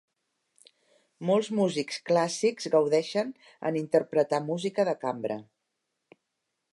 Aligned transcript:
Molts 1.29 1.49
músics 1.59 1.99
clàssics 2.09 2.67
gaudeixen 2.77 3.31
en 3.71 3.79
interpretar 3.85 4.43
música 4.51 4.87
de 4.93 4.99
cambra. 5.07 5.39